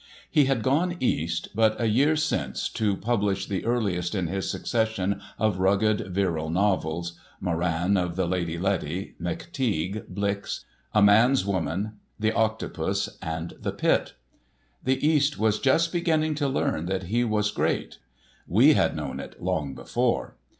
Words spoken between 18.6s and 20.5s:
had known it long before.